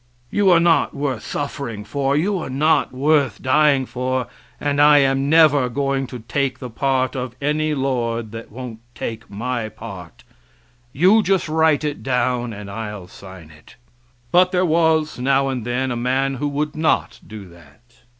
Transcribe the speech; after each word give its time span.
You 0.31 0.49
are 0.49 0.59
not 0.59 0.95
worth 0.95 1.21
suffering 1.23 1.83
for, 1.83 2.17
you 2.17 2.39
are 2.39 2.49
not 2.49 2.91
worth 2.91 3.39
dying 3.39 3.85
for 3.85 4.25
and 4.59 4.81
I 4.81 4.97
am 4.97 5.29
never 5.29 5.69
going 5.69 6.07
to 6.07 6.17
take 6.27 6.57
the 6.57 6.71
part 6.71 7.15
of 7.15 7.35
any 7.39 7.75
Lord 7.75 8.31
that 8.31 8.51
won't 8.51 8.79
take 8.95 9.29
my 9.29 9.69
part 9.69 10.23
you 10.91 11.21
just 11.21 11.47
write 11.47 11.83
it 11.83 12.01
down 12.01 12.51
and 12.51 12.67
I'll 12.67 13.07
sign 13.07 13.51
it." 13.51 13.75
But 14.31 14.51
there 14.51 14.65
was 14.65 15.19
now 15.19 15.49
and 15.49 15.65
then 15.65 15.91
a 15.91 15.95
man 15.95 16.33
who 16.37 16.47
would 16.47 16.75
not 16.75 17.19
do 17.27 17.47
that. 17.49 18.01